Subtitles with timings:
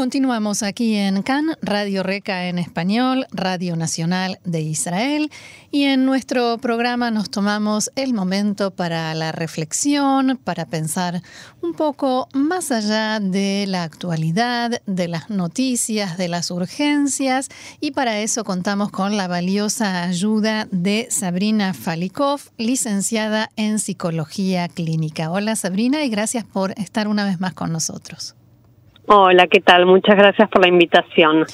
[0.00, 5.30] Continuamos aquí en CAN, Radio Reca en español, Radio Nacional de Israel,
[5.70, 11.22] y en nuestro programa nos tomamos el momento para la reflexión, para pensar
[11.60, 18.20] un poco más allá de la actualidad, de las noticias, de las urgencias, y para
[18.20, 25.30] eso contamos con la valiosa ayuda de Sabrina Falikov, licenciada en Psicología Clínica.
[25.30, 28.34] Hola Sabrina y gracias por estar una vez más con nosotros.
[29.12, 29.86] Hola, ¿qué tal?
[29.86, 31.44] Muchas gracias por la invitación.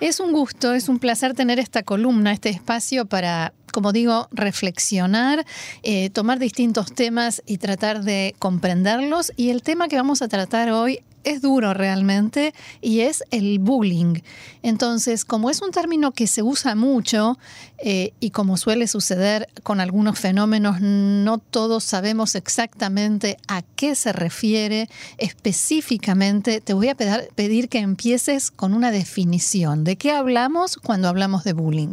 [0.00, 5.46] Es un gusto, es un placer tener esta columna, este espacio para, como digo, reflexionar,
[5.82, 9.32] eh, tomar distintos temas y tratar de comprenderlos.
[9.34, 14.20] Y el tema que vamos a tratar hoy es duro realmente y es el bullying.
[14.62, 17.36] Entonces, como es un término que se usa mucho
[17.78, 24.12] eh, y como suele suceder con algunos fenómenos, no todos sabemos exactamente a qué se
[24.12, 24.86] refiere
[25.18, 29.84] específicamente, te voy a pedir que empieces con una definición.
[29.84, 31.92] ¿De qué hablamos cuando hablamos de bullying?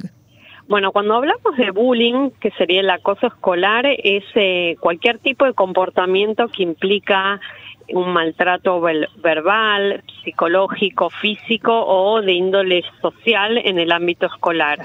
[0.67, 5.53] Bueno, cuando hablamos de bullying, que sería el acoso escolar, es eh, cualquier tipo de
[5.53, 7.41] comportamiento que implica
[7.89, 14.79] un maltrato verbal, psicológico, físico o de índole social en el ámbito escolar.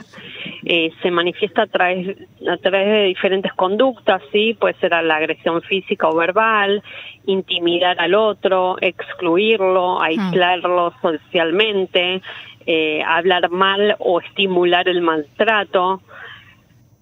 [0.65, 2.17] Eh, se manifiesta a través,
[2.49, 4.55] a través de diferentes conductas, ¿sí?
[4.59, 6.83] puede ser la agresión física o verbal,
[7.27, 12.21] intimidar al otro, excluirlo, aislarlo socialmente,
[12.67, 16.03] eh, hablar mal o estimular el maltrato,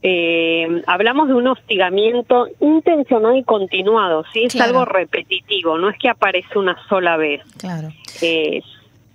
[0.09, 4.45] eh, hablamos de un hostigamiento intencional y continuado, ¿sí?
[4.45, 7.43] Es algo repetitivo, no es que aparece una sola vez.
[7.59, 7.89] Claro.
[8.23, 8.63] Eh,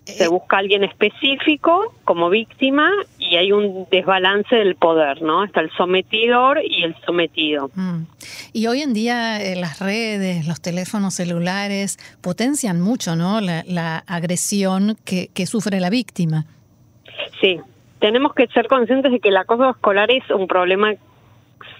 [0.03, 5.45] se busca alguien específico como víctima y hay un desbalance del poder, ¿no?
[5.45, 7.71] Está el sometidor y el sometido.
[7.73, 8.01] Mm.
[8.51, 13.39] Y hoy en día eh, las redes, los teléfonos celulares potencian mucho, ¿no?
[13.39, 16.47] La, agresión que, que sufre la víctima.
[17.39, 17.61] Sí,
[18.01, 20.93] tenemos que ser conscientes de que el acoso escolar es un problema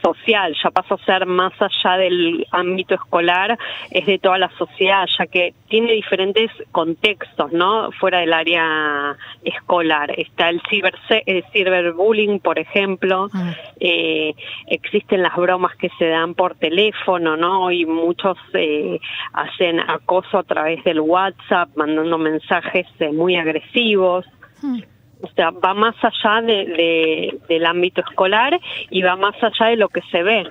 [0.04, 3.58] social, ya pasa a ser más allá del ámbito escolar,
[3.90, 7.92] es de toda la sociedad, ya que tiene diferentes contextos, ¿no?
[7.94, 10.12] Fuera del área escolar.
[10.20, 10.94] Está el, ciber,
[11.26, 13.54] el ciberbullying, por ejemplo, ah.
[13.80, 14.36] eh,
[14.68, 17.72] existen las bromas que se dan por teléfono, ¿no?
[17.72, 19.00] Y muchos eh,
[19.34, 24.26] hacen acoso a través del WhatsApp, mandando mensajes eh, muy agresivos.
[24.62, 24.82] Hmm
[25.22, 28.60] o sea, va más allá de, del ámbito escolar
[28.90, 30.44] y va más allá de lo que se ve,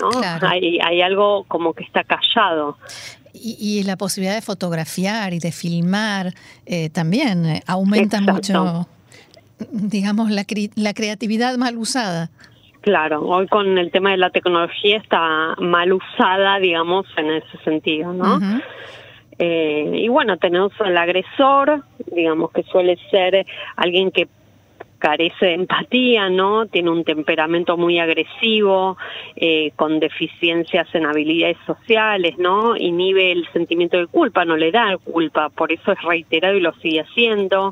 [0.00, 0.10] ¿no?
[0.42, 2.76] Hay, hay algo como que está callado.
[3.32, 6.34] Y, la posibilidad de fotografiar y de filmar
[6.66, 8.88] eh, también eh, aumenta mucho,
[9.70, 10.44] digamos, la,
[10.74, 12.30] la creatividad mal usada.
[12.80, 18.12] Claro, hoy con el tema de la tecnología está mal usada, digamos, en ese sentido,
[18.12, 18.40] ¿no?
[19.42, 21.82] Eh, y bueno, tenemos al agresor,
[22.14, 24.28] digamos que suele ser alguien que
[24.98, 26.66] carece de empatía, ¿no?
[26.66, 28.98] Tiene un temperamento muy agresivo,
[29.34, 32.76] eh, con deficiencias en habilidades sociales, ¿no?
[32.76, 36.74] Inhibe el sentimiento de culpa, no le da culpa, por eso es reiterado y lo
[36.74, 37.70] sigue haciendo.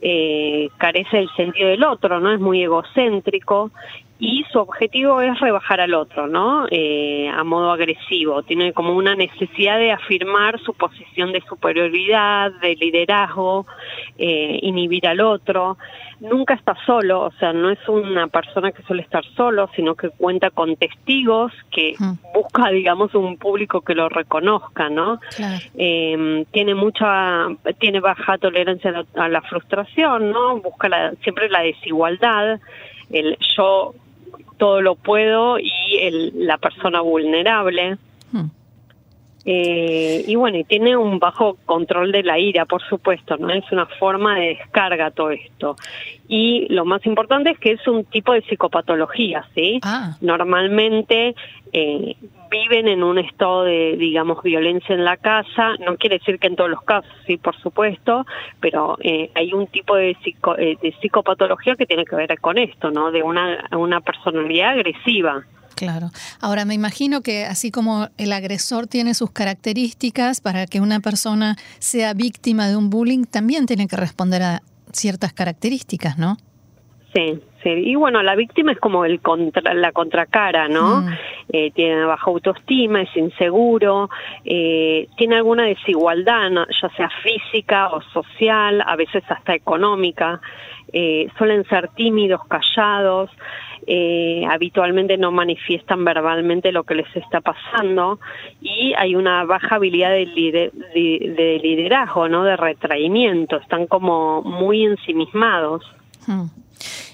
[0.00, 2.32] Eh, carece del sentido del otro, ¿no?
[2.32, 3.72] Es muy egocéntrico
[4.20, 6.66] y su objetivo es rebajar al otro, ¿no?
[6.70, 8.42] Eh, a modo agresivo.
[8.42, 13.66] Tiene como una necesidad de afirmar su posición de superioridad, de liderazgo,
[14.18, 15.78] eh, inhibir al otro.
[16.20, 20.10] Nunca está solo, o sea, no es una persona que suele estar solo, sino que
[20.10, 21.94] cuenta con testigos, que
[22.34, 25.18] busca, digamos, un público que lo reconozca, ¿no?
[25.78, 27.46] Eh, tiene mucha,
[27.78, 30.60] tiene baja tolerancia a la, frustración, ¿no?
[30.60, 30.90] Busca
[31.22, 32.60] siempre la desigualdad
[33.10, 33.94] el yo
[34.60, 35.72] todo lo puedo y
[36.02, 37.96] el, la persona vulnerable.
[39.44, 43.50] Eh, y bueno, y tiene un bajo control de la ira, por supuesto, ¿no?
[43.50, 45.76] Es una forma de descarga todo esto.
[46.28, 49.80] Y lo más importante es que es un tipo de psicopatología, ¿sí?
[49.82, 50.16] Ah.
[50.20, 51.34] Normalmente
[51.72, 52.16] eh,
[52.50, 55.74] viven en un estado de, digamos, violencia en la casa.
[55.84, 58.26] No quiere decir que en todos los casos, sí, por supuesto,
[58.60, 62.90] pero eh, hay un tipo de, eh, de psicopatología que tiene que ver con esto,
[62.90, 63.10] ¿no?
[63.10, 65.44] De una, una personalidad agresiva.
[65.80, 66.10] Claro.
[66.42, 71.56] Ahora, me imagino que así como el agresor tiene sus características, para que una persona
[71.78, 74.60] sea víctima de un bullying, también tiene que responder a
[74.92, 76.36] ciertas características, ¿no?
[77.14, 77.70] Sí, sí.
[77.70, 81.00] Y bueno, la víctima es como el contra, la contracara, ¿no?
[81.00, 81.08] Mm.
[81.48, 84.10] Eh, tiene baja autoestima, es inseguro,
[84.44, 90.42] eh, tiene alguna desigualdad, ya sea física o social, a veces hasta económica.
[90.92, 93.30] eh, suelen ser tímidos, callados,
[93.86, 98.20] eh, habitualmente no manifiestan verbalmente lo que les está pasando
[98.60, 102.44] y hay una baja habilidad de, de, liderazgo, ¿no?
[102.44, 105.82] De retraimiento, están como muy ensimismados.
[106.26, 106.46] Hmm.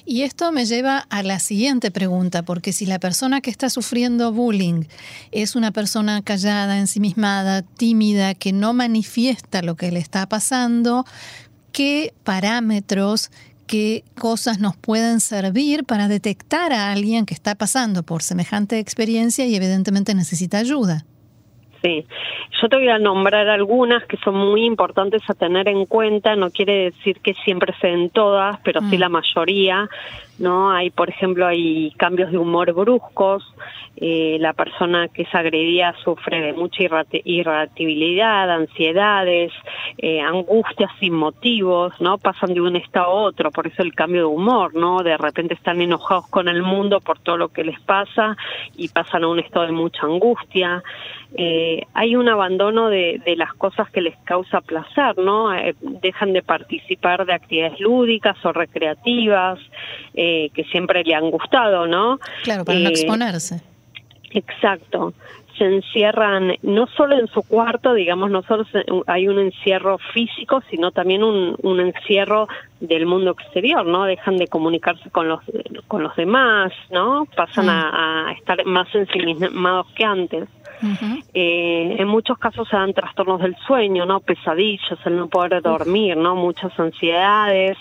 [0.05, 4.33] Y esto me lleva a la siguiente pregunta, porque si la persona que está sufriendo
[4.33, 4.85] bullying
[5.33, 11.05] es una persona callada, ensimismada, tímida, que no manifiesta lo que le está pasando,
[11.73, 13.31] ¿qué parámetros,
[13.67, 19.47] qué cosas nos pueden servir para detectar a alguien que está pasando por semejante experiencia
[19.47, 21.05] y evidentemente necesita ayuda?
[21.83, 22.07] Sí,
[22.61, 26.51] yo te voy a nombrar algunas que son muy importantes a tener en cuenta, no
[26.51, 29.01] quiere decir que siempre se den todas, pero sí mm.
[29.01, 29.89] la mayoría,
[30.39, 30.71] ¿no?
[30.71, 33.43] Hay, por ejemplo, hay cambios de humor bruscos,
[33.99, 39.53] eh, la persona que es agredida sufre de mucha irritabilidad, ansiedades,
[39.97, 42.19] eh, angustias sin motivos, ¿no?
[42.19, 45.03] Pasan de un estado a otro, por eso el cambio de humor, ¿no?
[45.03, 48.37] De repente están enojados con el mundo por todo lo que les pasa
[48.77, 50.83] y pasan a un estado de mucha angustia.
[51.35, 55.51] Eh, hay un abandono de, las cosas que les causa placer, ¿no?
[55.81, 59.59] Dejan de participar de actividades lúdicas o recreativas
[60.55, 62.19] que siempre le han gustado, ¿no?
[62.43, 63.61] Claro, para no exponerse.
[64.31, 65.15] Exacto
[65.57, 68.65] se encierran no solo en su cuarto, digamos, no solo
[69.07, 72.49] hay un encierro físico, sino también un, un encierro
[72.81, 74.05] del mundo exterior, ¿no?
[74.05, 75.41] Dejan de comunicarse con los
[75.89, 77.27] con los demás, ¿no?
[77.37, 80.49] Pasan a, a, estar más ensimismados que antes.
[81.33, 84.21] eh, en muchos casos se dan trastornos del sueño, ¿no?
[84.21, 86.37] Pesadillas, el no poder dormir, ¿no?
[86.37, 87.79] Muchas ansiedades.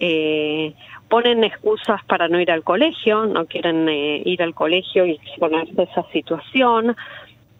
[0.00, 0.74] Eh,
[1.08, 5.80] ponen excusas para no ir al colegio, no quieren eh, ir al colegio y exponerse
[5.80, 6.96] a esa situación.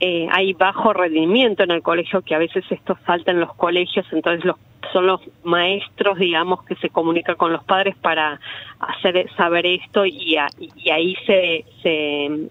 [0.01, 4.07] Eh, hay bajo rendimiento en el colegio, que a veces esto salta en los colegios,
[4.13, 4.57] entonces los,
[4.93, 8.39] son los maestros, digamos, que se comunican con los padres para
[8.79, 12.49] hacer saber esto y, y ahí se, se,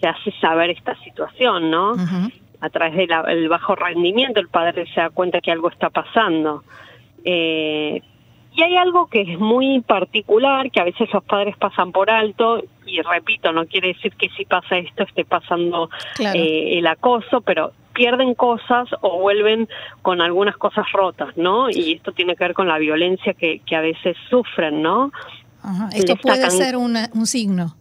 [0.00, 1.94] se, hace saber esta situación, ¿no?
[2.60, 6.62] A través del bajo rendimiento el padre se da cuenta que algo está pasando.
[7.24, 8.02] Eh,
[8.52, 12.62] y hay algo que es muy particular, que a veces los padres pasan por alto,
[12.84, 15.88] y repito, no quiere decir que si pasa esto esté pasando
[16.18, 19.68] eh, el acoso, pero pierden cosas o vuelven
[20.02, 21.70] con algunas cosas rotas, ¿no?
[21.70, 25.12] Y esto tiene que ver con la violencia que, que a veces sufren, ¿no?
[25.92, 27.76] Esto puede ser un signo.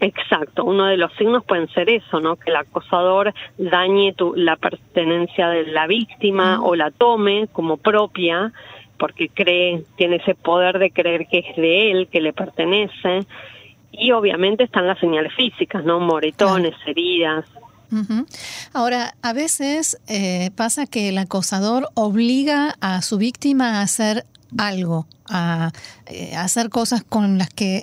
[0.00, 2.36] Exacto, uno de los signos pueden ser eso, ¿no?
[2.36, 8.52] Que el acosador dañe tu, la pertenencia de la víctima o la tome como propia
[8.98, 13.26] porque cree, tiene ese poder de creer que es de él, que le pertenece.
[13.92, 16.00] Y obviamente están las señales físicas, ¿no?
[16.00, 17.44] Moretones, heridas.
[18.74, 24.24] Ahora, a veces eh, pasa que el acosador obliga a su víctima a hacer
[24.58, 25.70] algo, a,
[26.06, 27.82] eh, hacer cosas con las que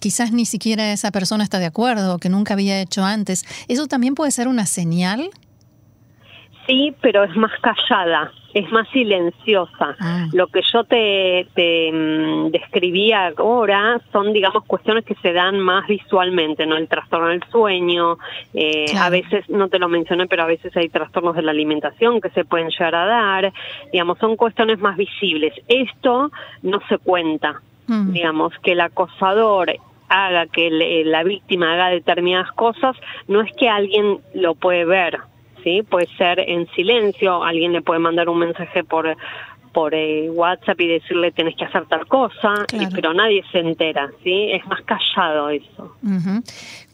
[0.00, 3.44] quizás ni siquiera esa persona está de acuerdo o que nunca había hecho antes.
[3.68, 5.30] ¿Eso también puede ser una señal?
[6.66, 9.96] Sí, pero es más callada es más silenciosa.
[10.00, 10.26] Ah.
[10.32, 15.86] Lo que yo te, te mm, describía ahora son, digamos, cuestiones que se dan más
[15.86, 16.76] visualmente, ¿no?
[16.76, 18.18] El trastorno del sueño,
[18.54, 22.20] eh, a veces, no te lo mencioné, pero a veces hay trastornos de la alimentación
[22.20, 23.52] que se pueden llegar a dar,
[23.92, 25.52] digamos, son cuestiones más visibles.
[25.68, 26.30] Esto
[26.62, 28.12] no se cuenta, mm.
[28.12, 29.72] digamos, que el acosador
[30.08, 30.70] haga que
[31.04, 32.96] la víctima haga determinadas cosas,
[33.26, 35.18] no es que alguien lo puede ver,
[35.62, 35.82] ¿sí?
[35.82, 39.16] Puede ser en silencio, alguien le puede mandar un mensaje por
[39.72, 42.52] por eh, WhatsApp y decirle tenés que hacer tal cosa,
[42.94, 44.50] pero nadie se entera, ¿sí?
[44.50, 45.94] Es más callado eso.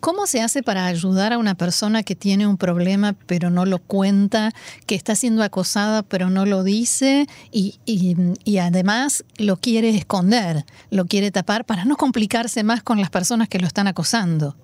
[0.00, 3.78] ¿Cómo se hace para ayudar a una persona que tiene un problema pero no lo
[3.78, 4.50] cuenta,
[4.86, 10.64] que está siendo acosada pero no lo dice y, y, y además lo quiere esconder,
[10.90, 14.56] lo quiere tapar para no complicarse más con las personas que lo están acosando?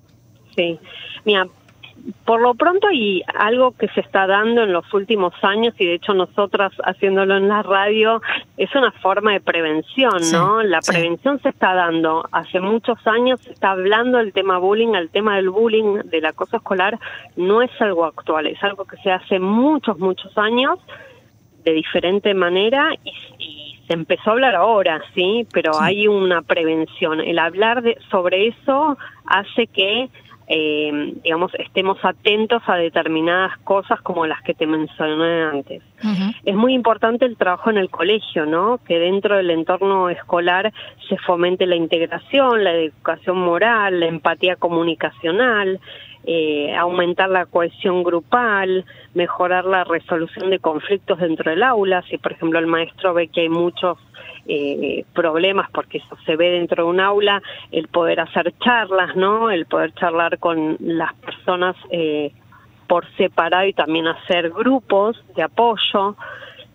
[0.56, 0.78] Sí,
[1.24, 1.46] mira,
[2.24, 5.94] por lo pronto y algo que se está dando en los últimos años y de
[5.94, 8.22] hecho nosotras haciéndolo en la radio
[8.56, 10.62] es una forma de prevención, ¿no?
[10.62, 15.10] La prevención se está dando hace muchos años, se está hablando del tema bullying, el
[15.10, 16.98] tema del bullying, del acoso escolar,
[17.36, 20.78] no es algo actual, es algo que se hace muchos, muchos años
[21.64, 25.48] de diferente manera y, se empezó a hablar ahora, ¿sí?
[25.52, 27.20] Pero hay una prevención.
[27.20, 30.08] El hablar de, sobre eso hace que
[30.52, 35.80] eh, digamos, estemos atentos a determinadas cosas como las que te mencioné antes.
[36.44, 38.80] Es muy importante el trabajo en el colegio, ¿no?
[38.84, 40.72] Que dentro del entorno escolar
[41.08, 45.78] se fomente la integración, la educación moral, la empatía comunicacional,
[46.24, 52.02] eh, aumentar la cohesión grupal, mejorar la resolución de conflictos dentro del aula.
[52.10, 53.98] Si, por ejemplo, el maestro ve que hay muchos
[54.52, 57.40] eh, problemas, porque eso se ve dentro de un aula,
[57.70, 59.48] el poder hacer charlas, ¿no?
[59.48, 62.32] El poder charlar con las personas eh,
[62.88, 66.16] por separado y también hacer grupos de apoyo.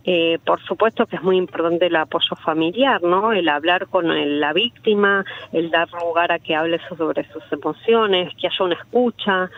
[0.05, 3.33] Eh, por supuesto que es muy importante el apoyo familiar, ¿no?
[3.33, 4.07] El hablar con
[4.39, 9.49] la víctima, el dar lugar a que hable sobre sus emociones, que haya una escucha,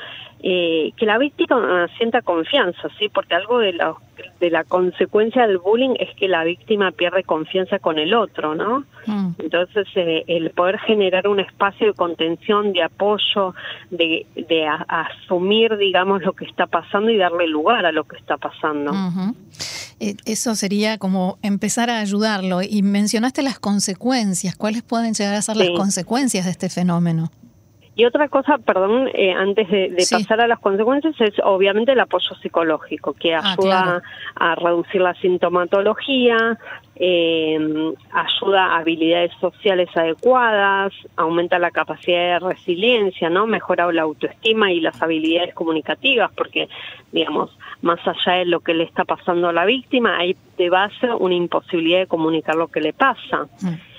[0.43, 3.09] eh, que la víctima sienta confianza, ¿sí?
[3.09, 3.95] Porque algo de la,
[4.39, 8.85] de la consecuencia del bullying es que la víctima pierde confianza con el otro, ¿no?
[9.07, 9.29] Mm.
[9.39, 13.55] Entonces, eh, el poder generar un espacio de contención, de apoyo,
[13.89, 18.37] de, de asumir, digamos, lo que está pasando y darle lugar a lo que está
[18.37, 18.91] pasando.
[19.99, 22.61] Eh, eso sería como empezar a ayudarlo.
[22.61, 24.55] Y mencionaste las consecuencias.
[24.55, 27.31] ¿Cuáles pueden llegar a ser las consecuencias de este fenómeno?
[27.97, 32.35] Y otra cosa, perdón, eh, antes de, pasar a las consecuencias, es obviamente el apoyo
[32.43, 34.03] psicológico, que ah, ayuda
[34.35, 36.59] a reducir la sintomatología,
[36.95, 37.57] eh,
[38.11, 43.47] ayuda a habilidades sociales adecuadas, aumenta la capacidad de resiliencia, ¿no?
[43.47, 46.69] Mejora la autoestima y las habilidades comunicativas, porque,
[47.11, 47.49] digamos,
[47.81, 51.33] más allá de lo que le está pasando a la víctima, hay de base una
[51.33, 53.47] imposibilidad de comunicar lo que le pasa.
[53.59, 53.96] Mm.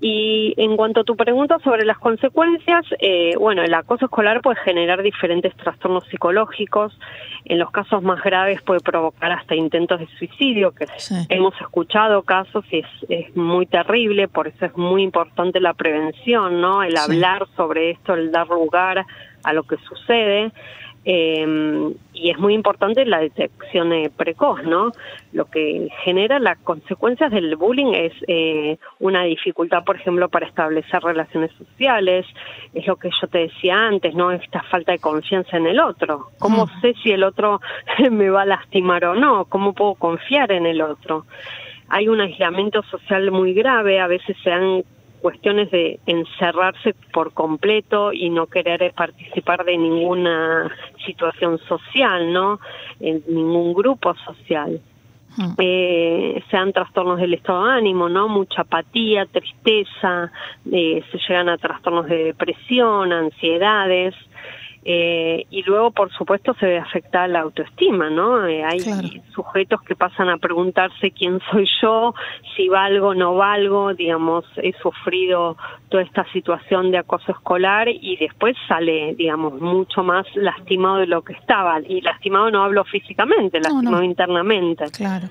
[0.00, 4.60] Y en cuanto a tu pregunta sobre las consecuencias, eh, bueno, el acoso escolar puede
[4.60, 6.98] generar diferentes trastornos psicológicos.
[7.46, 10.86] En los casos más graves puede provocar hasta intentos de suicidio, que
[11.30, 16.60] hemos escuchado casos y es, es, muy terrible, por eso es muy importante la prevención,
[16.60, 16.82] ¿no?
[16.82, 19.06] El hablar sobre esto, el dar lugar
[19.44, 20.52] a lo que sucede.
[21.08, 24.90] Eh, y es muy importante la detección eh, precoz, ¿no?
[25.32, 31.00] Lo que genera las consecuencias del bullying es eh, una dificultad, por ejemplo, para establecer
[31.04, 32.26] relaciones sociales,
[32.74, 34.32] es lo que yo te decía antes, ¿no?
[34.32, 36.30] Esta falta de confianza en el otro.
[36.40, 37.60] ¿Cómo sé si el otro
[38.10, 39.44] me va a lastimar o no?
[39.44, 41.24] ¿Cómo puedo confiar en el otro?
[41.88, 44.82] Hay un aislamiento social muy grave, a veces se dan
[45.26, 50.70] cuestiones de encerrarse por completo y no querer participar de ninguna
[51.04, 52.60] situación social, ¿no?
[53.00, 54.80] En ningún grupo social.
[55.36, 55.54] Hmm.
[55.58, 58.28] Eh, sean trastornos del estado de ánimo, ¿no?
[58.28, 60.30] Mucha apatía, tristeza,
[60.70, 64.14] eh, se llegan a trastornos de depresión, ansiedades,
[64.88, 68.46] eh, y luego, por supuesto, se ve afectada la autoestima, ¿no?
[68.46, 68.78] Eh, hay
[69.34, 72.14] sujetos que pasan a preguntarse quién soy yo,
[72.56, 75.56] si valgo o no valgo, digamos, he sufrido
[75.88, 81.22] toda esta situación de acoso escolar y después sale, digamos, mucho más lastimado de lo
[81.22, 81.80] que estaba.
[81.80, 84.84] Y lastimado no hablo físicamente, lastimado internamente.
[84.92, 85.26] Claro.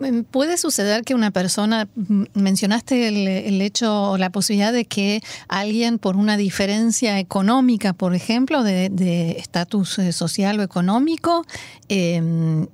[0.00, 1.88] Em, ¿Puede suceder que una persona,
[2.34, 8.62] mencionaste el, hecho o la posibilidad de que alguien por una diferencia económica, por ejemplo,
[8.62, 11.44] de estatus eh, social o económico,
[11.88, 12.66] em,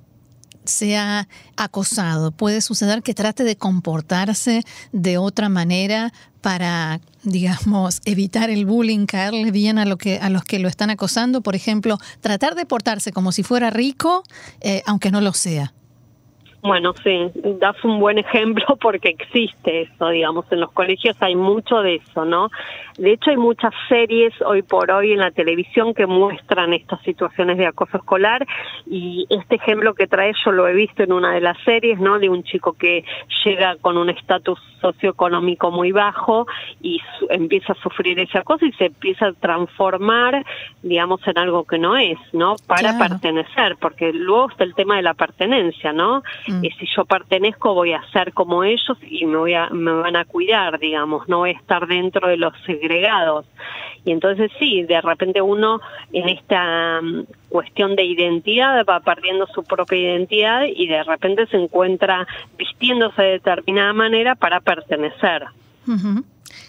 [0.65, 2.31] sea acosado?
[2.31, 9.51] ¿Puede suceder que trate de comportarse de otra manera para, digamos, evitar el bullying, caerle
[9.51, 11.41] bien a, lo que, a los que lo están acosando?
[11.41, 14.23] Por ejemplo, tratar de portarse como si fuera rico,
[14.61, 15.73] eh, aunque no lo sea.
[16.65, 21.83] Bueno, sí, das un buen ejemplo porque existe eso, digamos, en los colegios hay mucho
[21.83, 22.49] de eso, ¿no?
[22.97, 27.57] De hecho, hay muchas series hoy por hoy en la televisión que muestran estas situaciones
[27.57, 28.47] de acoso escolar
[28.87, 32.17] y este ejemplo que trae yo lo he visto en una de las series, ¿no?
[32.17, 33.03] De un chico que
[33.43, 36.47] llega con un estatus socioeconómico muy bajo
[36.81, 40.45] y empieza a sufrir ese acoso y se empieza a transformar,
[40.81, 42.55] digamos, en algo que no es, ¿no?
[42.67, 46.23] Para pertenecer, porque luego está el tema de la pertenencia, ¿no?
[46.47, 46.54] Mm.
[46.61, 50.15] Y si yo pertenezco voy a ser como ellos y me voy a, me van
[50.15, 53.45] a cuidar, digamos, no voy a estar dentro de los agregados.
[54.03, 55.81] Y entonces sí, de repente uno
[56.13, 61.57] en esta mm, cuestión de identidad va perdiendo su propia identidad y de repente se
[61.57, 65.45] encuentra vistiéndose de determinada manera para pertenecer.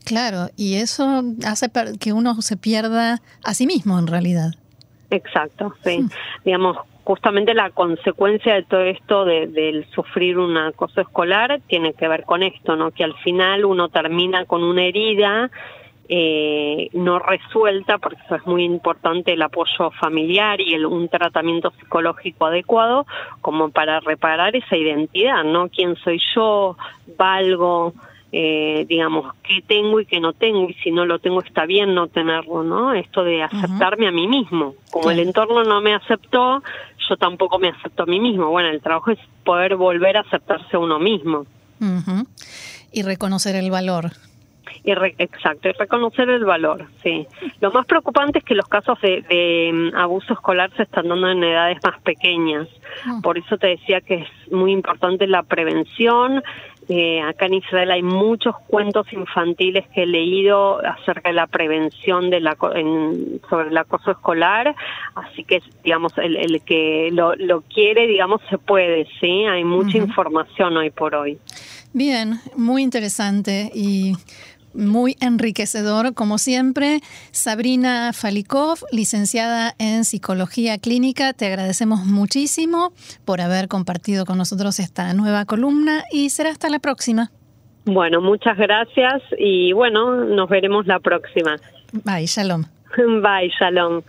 [0.05, 4.53] Claro, y eso hace que uno se pierda a sí mismo en realidad.
[5.11, 6.07] Exacto, sí.
[6.45, 12.09] Digamos, justamente la consecuencia de todo esto de, del sufrir un acoso escolar tiene que
[12.09, 12.91] ver con esto, ¿no?
[12.91, 15.49] Que al final uno termina con una herida
[16.09, 21.73] eh, no resuelta, porque eso es muy importante el apoyo familiar y el, un tratamiento
[21.79, 23.07] psicológico adecuado,
[23.41, 25.69] como para reparar esa identidad, ¿no?
[25.69, 26.77] ¿Quién soy yo?
[27.17, 27.93] ¿Valgo?
[28.39, 31.95] Eh, digamos, qué tengo y qué no tengo, y si no lo tengo está bien
[31.95, 32.93] no tenerlo, ¿no?
[32.93, 34.75] Esto de aceptarme a mí mismo.
[34.91, 36.63] Como el entorno no me aceptó,
[37.09, 38.51] yo tampoco me acepto a mí mismo.
[38.51, 41.47] Bueno, el trabajo es poder volver a aceptarse a uno mismo.
[42.93, 44.11] Y reconocer el valor.
[44.85, 47.27] Y exacto, y reconocer el valor, sí.
[47.61, 51.43] Lo más preocupante es que los casos de, mm, abuso escolar se están dando en
[51.43, 52.69] edades más pequeñas.
[53.05, 53.19] Ah.
[53.23, 56.43] Por eso te decía que es muy importante la prevención,
[56.89, 62.31] Eh, acá en Israel hay muchos cuentos infantiles que he leído acerca de la prevención
[62.31, 64.75] de la, sobre el acoso escolar,
[65.17, 69.99] así que digamos el, el que lo, lo, quiere, digamos, se puede, sí, hay mucha
[69.99, 71.39] información hoy por hoy.
[71.93, 74.13] Bien, muy interesante y
[74.77, 77.01] muy enriquecedor, como siempre.
[77.33, 82.93] Sabrina Falikov, licenciada en Psicología Clínica, te agradecemos muchísimo
[83.25, 87.31] por haber compartido con nosotros esta nueva columna y será hasta la próxima.
[87.85, 91.57] Bueno, muchas gracias y bueno, nos veremos la próxima.
[92.05, 92.65] Bye, shalom.
[92.97, 94.03] Bye, shalom.